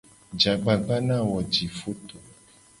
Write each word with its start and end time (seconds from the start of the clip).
Je 0.39 0.47
agbagba 0.53 0.95
ne 1.05 1.13
a 1.19 1.21
wo 1.29 1.37
jifoto. 1.53 2.15